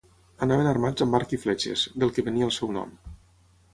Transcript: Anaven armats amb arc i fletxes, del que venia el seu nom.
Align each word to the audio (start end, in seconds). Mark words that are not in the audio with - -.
Anaven 0.45 0.69
armats 0.69 1.05
amb 1.05 1.17
arc 1.19 1.35
i 1.37 1.39
fletxes, 1.43 1.85
del 2.05 2.15
que 2.17 2.25
venia 2.31 2.49
el 2.51 2.55
seu 2.59 2.77
nom. 2.79 2.97